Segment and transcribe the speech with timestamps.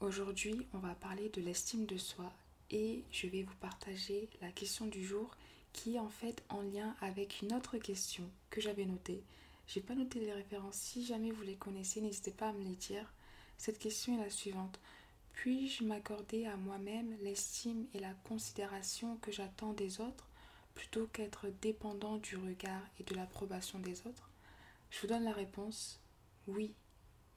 [0.00, 2.30] Aujourd'hui, on va parler de l'estime de soi
[2.70, 5.34] et je vais vous partager la question du jour
[5.72, 9.22] qui est en fait en lien avec une autre question que j'avais notée.
[9.66, 10.76] J'ai pas noté les références.
[10.76, 13.10] Si jamais vous les connaissez, n'hésitez pas à me les dire.
[13.56, 14.78] Cette question est la suivante.
[15.32, 20.28] Puis-je m'accorder à moi-même l'estime et la considération que j'attends des autres
[20.74, 24.30] plutôt qu'être dépendant du regard et de l'approbation des autres?
[24.90, 26.00] Je vous donne la réponse.
[26.46, 26.74] Oui,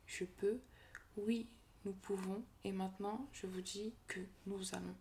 [0.07, 0.59] je peux.
[1.15, 1.47] Oui,
[1.85, 2.43] nous pouvons.
[2.63, 4.95] Et maintenant, je vous dis que nous allons.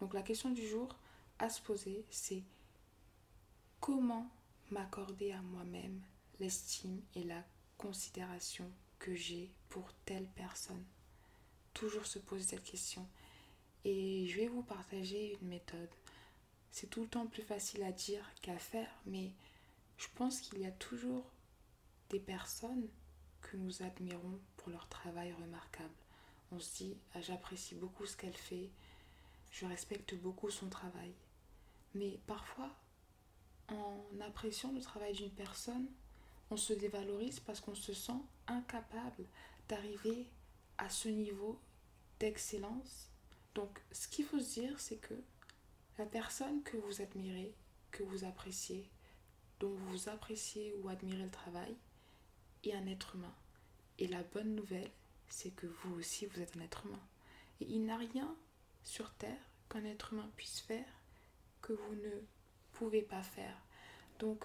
[0.00, 0.96] Donc la question du jour
[1.38, 2.42] à se poser, c'est
[3.80, 4.30] comment
[4.70, 6.00] m'accorder à moi-même
[6.40, 7.44] l'estime et la
[7.76, 10.84] considération que j'ai pour telle personne?
[11.74, 13.06] Toujours se poser cette question.
[13.84, 15.90] Et je vais vous partager une méthode.
[16.70, 19.32] C'est tout le temps plus facile à dire qu'à faire, mais
[19.96, 21.24] je pense qu'il y a toujours
[22.10, 22.88] des personnes
[23.42, 25.94] que nous admirons pour leur travail remarquable.
[26.50, 28.70] On se dit, ah, j'apprécie beaucoup ce qu'elle fait,
[29.50, 31.12] je respecte beaucoup son travail.
[31.94, 32.70] Mais parfois,
[33.68, 35.86] en appréciant le travail d'une personne,
[36.50, 39.26] on se dévalorise parce qu'on se sent incapable
[39.68, 40.26] d'arriver
[40.78, 41.60] à ce niveau
[42.20, 43.10] d'excellence.
[43.54, 45.14] Donc, ce qu'il faut se dire, c'est que
[45.98, 47.54] la personne que vous admirez,
[47.90, 48.88] que vous appréciez,
[49.60, 51.76] dont vous appréciez ou admirez le travail,
[52.64, 53.34] est un être humain.
[53.98, 54.90] Et la bonne nouvelle,
[55.28, 57.02] c'est que vous aussi, vous êtes un être humain.
[57.60, 58.34] Et il n'y a rien
[58.84, 59.36] sur Terre
[59.68, 60.86] qu'un être humain puisse faire
[61.60, 62.20] que vous ne
[62.72, 63.60] pouvez pas faire.
[64.18, 64.44] Donc,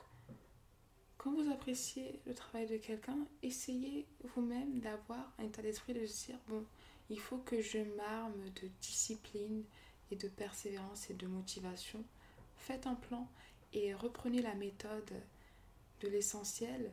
[1.17, 6.25] quand vous appréciez le travail de quelqu'un, essayez vous-même d'avoir un état d'esprit de se
[6.25, 6.66] dire, bon,
[7.09, 9.64] il faut que je m'arme de discipline
[10.11, 12.03] et de persévérance et de motivation.
[12.58, 13.30] Faites un plan
[13.72, 15.14] et reprenez la méthode
[16.02, 16.91] de l'essentiel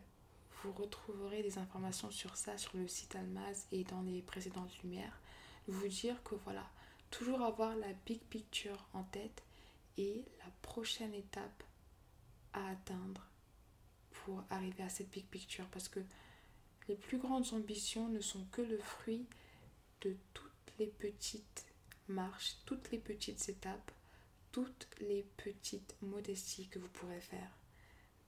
[0.62, 5.20] vous retrouverez des informations sur ça sur le site Almaz et dans les précédentes lumières.
[5.66, 6.68] Vous dire que voilà,
[7.10, 9.42] toujours avoir la big picture en tête
[9.96, 11.62] et la prochaine étape
[12.52, 13.26] à atteindre
[14.10, 16.00] pour arriver à cette big picture parce que
[16.88, 19.26] les plus grandes ambitions ne sont que le fruit
[20.00, 21.66] de toutes les petites
[22.08, 23.92] marches, toutes les petites étapes,
[24.52, 27.50] toutes les petites modesties que vous pourrez faire.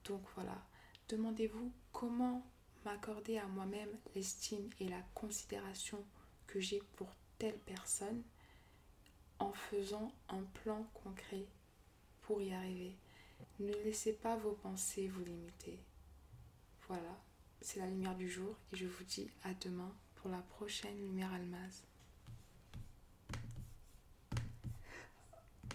[0.05, 0.65] Donc voilà,
[1.13, 2.43] Demandez-vous comment
[2.87, 6.03] m'accorder à moi-même l'estime et la considération
[6.47, 8.23] que j'ai pour telle personne
[9.39, 11.45] en faisant un plan concret
[12.23, 12.97] pour y arriver.
[13.61, 15.79] Ne laissez pas vos pensées vous limiter.
[16.89, 17.21] Voilà,
[17.61, 21.35] c'est la lumière du jour et je vous dis à demain pour la prochaine lumière
[21.35, 21.83] almaz.